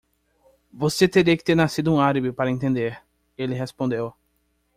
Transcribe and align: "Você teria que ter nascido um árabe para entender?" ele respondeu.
"Você 0.73 1.07
teria 1.07 1.37
que 1.37 1.43
ter 1.43 1.53
nascido 1.53 1.93
um 1.93 1.99
árabe 2.01 2.31
para 2.33 2.49
entender?" 2.49 2.99
ele 3.37 3.53
respondeu. 3.53 4.11